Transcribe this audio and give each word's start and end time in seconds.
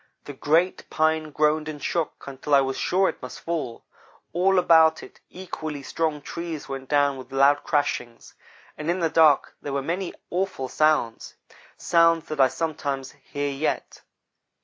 The 0.25 0.33
great 0.33 0.89
pine 0.89 1.29
groaned 1.29 1.69
and 1.69 1.79
shook 1.79 2.23
until 2.25 2.55
I 2.55 2.61
was 2.61 2.75
sure 2.75 3.07
it 3.07 3.21
must 3.21 3.41
fall. 3.41 3.85
All 4.33 4.57
about 4.57 5.03
it, 5.03 5.19
equally 5.29 5.83
strong 5.83 6.23
trees 6.23 6.67
went 6.67 6.89
down 6.89 7.17
with 7.17 7.31
loud 7.31 7.63
crashings, 7.63 8.33
and 8.79 8.89
in 8.89 8.99
the 8.99 9.11
dark 9.11 9.55
there 9.61 9.73
were 9.73 9.83
many 9.83 10.15
awful 10.31 10.69
sounds 10.69 11.35
sounds 11.77 12.25
that 12.29 12.41
I 12.41 12.47
sometimes 12.47 13.11
hear 13.11 13.51
yet. 13.51 14.01